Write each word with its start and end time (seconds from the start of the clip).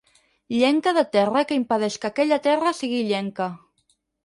Llenca 0.53 0.93
de 0.97 1.03
terra 1.17 1.43
que 1.51 1.59
impedeix 1.61 1.99
que 2.05 2.11
aquella 2.11 2.41
terra 2.49 2.75
sigui 2.81 3.01
illenca. 3.05 3.53